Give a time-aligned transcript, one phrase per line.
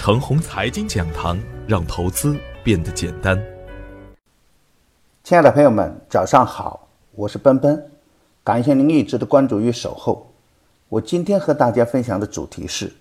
[0.00, 1.36] 程红财经讲堂，
[1.66, 3.36] 让投资变得简单。
[5.24, 7.90] 亲爱的朋友们，早上好，我是奔奔，
[8.44, 10.32] 感谢您一直的关注与守候。
[10.88, 12.92] 我今天和大家分享的主题是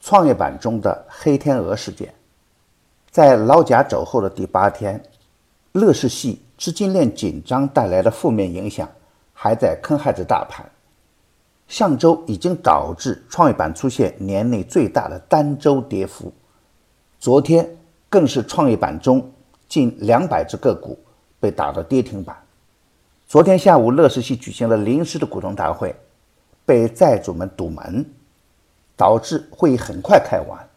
[0.00, 2.12] 创业板中的黑天鹅事件。
[3.12, 5.00] 在老贾走后的第八天，
[5.70, 8.88] 乐视系资金链紧张带来的负面影响
[9.32, 10.68] 还在坑害着大盘。
[11.68, 16.32] 上周已经导致创业板出现年内最大的单周跌幅，
[17.20, 17.76] 昨天
[18.08, 19.30] 更是创业板中
[19.68, 20.98] 近两百只个股。
[21.40, 22.36] 被打到跌停板。
[23.28, 25.94] 昨天下午，乐视系举行了临时的股东大会，
[26.66, 28.04] 被债主们堵门，
[28.96, 30.68] 导致会议很快开完。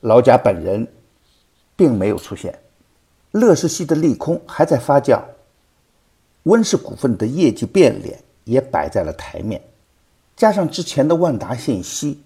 [0.00, 0.86] 老贾本人
[1.74, 2.54] 并没有出现，
[3.30, 5.22] 乐视系的利空还在发酵。
[6.42, 9.58] 温氏股份的业绩变脸也摆在了台面，
[10.38, 12.22] 加上之前的万达信息、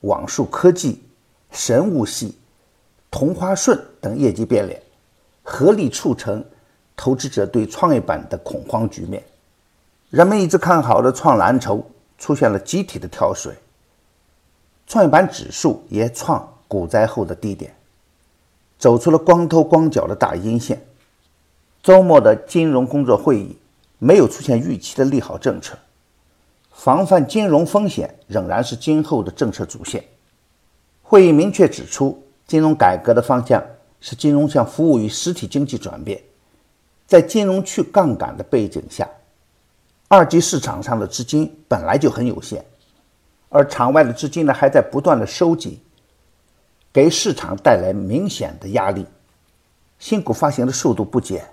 [0.00, 1.00] 网数科技、
[1.52, 2.36] 神武系、
[3.08, 4.82] 同花顺等业绩变脸，
[5.42, 6.44] 合力促成。
[6.94, 9.24] 投资者对创业板的恐慌局面，
[10.10, 11.84] 人们一直看好的创蓝筹
[12.18, 13.54] 出现了集体的跳水，
[14.86, 17.74] 创业板指数也创股灾后的低点，
[18.78, 20.84] 走出了光头光脚的大阴线。
[21.82, 23.56] 周末的金融工作会议
[23.98, 25.76] 没有出现预期的利好政策，
[26.72, 30.02] 防范金融风险仍然是今后的政策主线。
[31.02, 33.62] 会议明确指出，金融改革的方向
[34.00, 36.20] 是金融向服务于实体经济转变。
[37.06, 39.06] 在金融去杠杆的背景下，
[40.08, 42.64] 二级市场上的资金本来就很有限，
[43.50, 45.78] 而场外的资金呢还在不断的收紧，
[46.90, 49.06] 给市场带来明显的压力。
[49.98, 51.46] 新股发行的速度不减，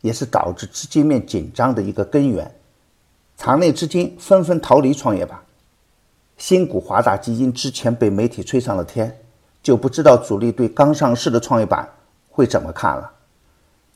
[0.00, 2.50] 也是导致资金面紧张的一个根源。
[3.36, 5.38] 场内资金纷纷逃离创业板，
[6.36, 9.20] 新股华大基金之前被媒体吹上了天，
[9.62, 11.88] 就不知道主力对刚上市的创业板
[12.30, 13.10] 会怎么看了。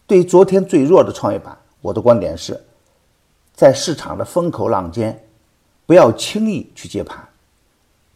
[0.06, 2.60] 对于昨天最弱的创业板，我的观点是，
[3.54, 5.24] 在市场的风口浪尖，
[5.86, 7.28] 不要轻易去接盘，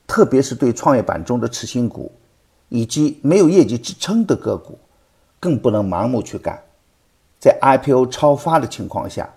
[0.06, 2.10] 特别是对创业板中的次新股
[2.68, 4.78] 以及没有业绩支撑的个股，
[5.38, 6.60] 更不能盲目去干。
[7.40, 9.28] 在 IPO 超发的情况下，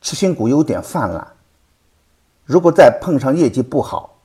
[0.00, 1.26] 次新股有点泛滥，
[2.44, 4.18] 如果再碰上业绩不好，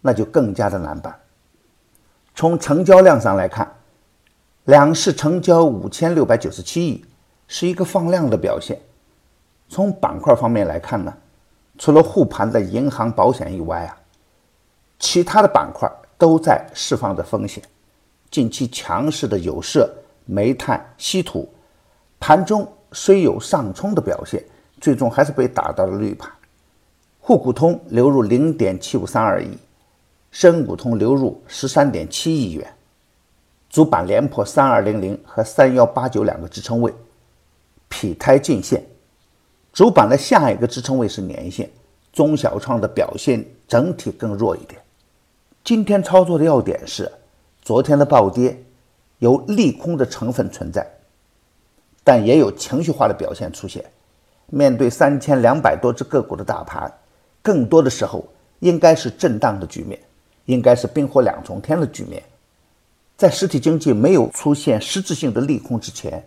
[0.00, 1.18] 那就更加的难办。
[2.34, 3.72] 从成交量上来看。
[4.66, 7.04] 两市成交五千六百九十七亿，
[7.48, 8.80] 是一个放量的表现。
[9.68, 11.12] 从板块方面来看呢，
[11.78, 13.98] 除了护盘的银行、保险以外啊，
[15.00, 17.60] 其他的板块都在释放着风险。
[18.30, 19.92] 近期强势的有色、
[20.26, 21.52] 煤炭、稀土，
[22.20, 24.44] 盘中虽有上冲的表现，
[24.82, 26.28] 最终还是被打到了绿盘。
[27.20, 29.56] 沪股通流入零点七五三二亿，
[30.32, 32.74] 深股通流入十三点七亿元。
[33.70, 36.92] 主板连破三二零零和三幺八九两个支撑位，
[37.88, 38.84] 劈开颈线。
[39.72, 41.70] 主板的下一个支撑位是年线。
[42.12, 44.78] 中小创的表现整体更弱一点。
[45.64, 47.10] 今天操作的要点是，
[47.62, 48.62] 昨天的暴跌
[49.20, 50.84] 有利空的成分存在，
[52.02, 53.82] 但也有情绪化的表现出现。
[54.54, 56.92] 面对三千两百多只个股的大盘，
[57.40, 58.22] 更多的时候
[58.58, 59.98] 应该是震荡的局面，
[60.44, 62.22] 应该是冰火两重天的局面。
[63.16, 66.22] 在实体经济没有出现实质性的利空之前，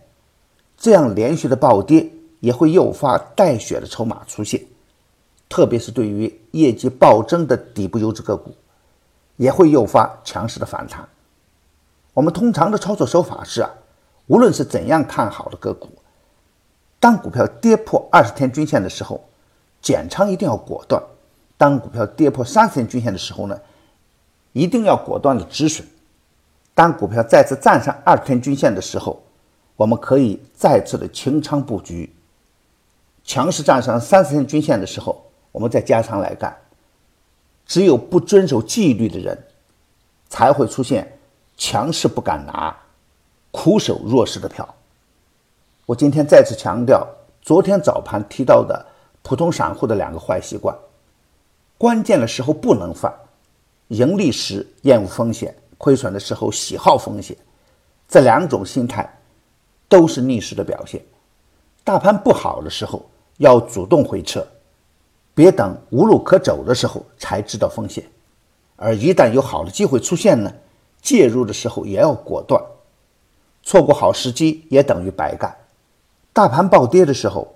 [0.76, 2.10] 这样连续的暴跌
[2.40, 4.60] 也会诱发带血的筹码出现，
[5.48, 8.52] 特别是对于业绩暴增的底部优质个股，
[9.36, 11.08] 也会诱发强势的反弹。
[12.12, 13.70] 我们通常的操作手法是啊，
[14.26, 15.90] 无论是怎样看好的个股，
[16.98, 19.22] 当股票跌破二十天均线的时候，
[19.80, 21.00] 减仓一定要果断；
[21.56, 23.60] 当股票跌破三十天均线的时候呢，
[24.52, 25.86] 一定要果断的止损。
[26.74, 29.22] 当股票再次站上二十天均线的时候，
[29.76, 32.08] 我们可以再次的清仓布局；
[33.24, 36.56] 强势站上三十天均线的时候，我们再加仓来干。
[37.66, 39.36] 只有不遵守纪律的人，
[40.28, 41.18] 才会出现
[41.56, 42.76] 强势不敢拿，
[43.50, 44.74] 苦守弱势的票。
[45.86, 47.06] 我今天再次强调，
[47.40, 48.84] 昨天早盘提到的
[49.22, 50.76] 普通散户的两个坏习惯：
[51.78, 53.14] 关键的时候不能犯，
[53.86, 55.54] 盈利时厌恶风险。
[55.78, 57.36] 亏损的时候喜好风险，
[58.08, 59.08] 这两种心态
[59.88, 61.00] 都是逆势的表现。
[61.84, 63.04] 大盘不好的时候
[63.36, 64.44] 要主动回撤，
[65.34, 68.02] 别等无路可走的时候才知道风险。
[68.74, 70.52] 而一旦有好的机会出现呢，
[71.00, 72.60] 介入的时候也要果断，
[73.62, 75.54] 错过好时机也等于白干。
[76.36, 77.54] 大盘暴跌的时候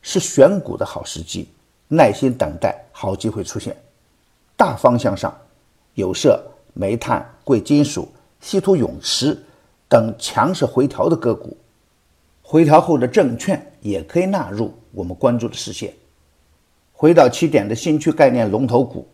[0.00, 1.46] 是选股的好时机，
[1.88, 3.76] 耐心等待好机会出现。
[4.56, 5.36] 大方向上
[5.92, 6.42] 有色。
[6.72, 8.08] 煤炭、贵金属、
[8.40, 9.44] 稀土永磁
[9.88, 11.54] 等强势回调的个股，
[12.40, 15.92] 回调后的证券也可以纳入我们关注的视线。
[16.94, 19.06] 回到起点的新区概念龙头股，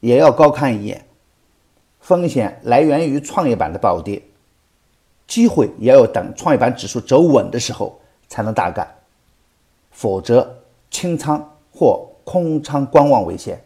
[0.00, 1.06] 也要高看一眼。
[2.00, 4.20] 风险来源于创业板的暴跌，
[5.26, 8.00] 机会也要等创业板指数走稳的时候
[8.30, 8.88] 才能大干，
[9.90, 10.58] 否则
[10.90, 13.62] 清仓或空仓观望为先。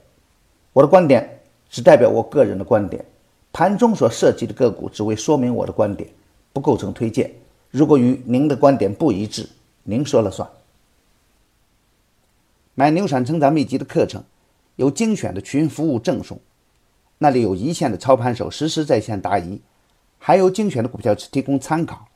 [0.72, 1.40] 我的观点
[1.70, 3.04] 只代表我个人的观点，
[3.52, 6.10] 盘中所涉及的个股只为说明我的观点，
[6.52, 7.32] 不构成推荐。
[7.70, 9.48] 如果与您的观点不一致，
[9.84, 10.48] 您说了算。
[12.74, 14.24] 买牛产成长秘籍的课程，
[14.76, 16.40] 有精选的群服务赠送，
[17.18, 19.60] 那里有一线的操盘手实时在线答疑，
[20.18, 22.08] 还有精选的股票提供参考。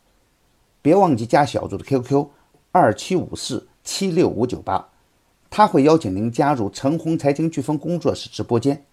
[0.80, 2.26] 别忘记加小组的 QQ：
[2.78, 4.88] 二七五四七六五九八。
[5.50, 8.84] 他会邀请您加入陈红财经飓风工作室直播间。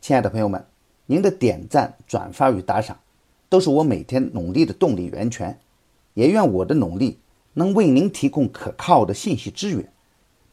[0.00, 0.64] 亲爱的朋友们，
[1.06, 2.98] 您的点赞、转发与打赏，
[3.50, 5.58] 都是我每天努力的动力源泉。
[6.14, 7.18] 也愿我的努力
[7.54, 9.92] 能为您提供可靠的信息资源。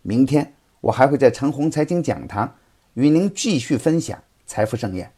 [0.01, 2.55] 明天我还会在陈红财经讲堂
[2.95, 5.16] 与您继续分享财富盛宴。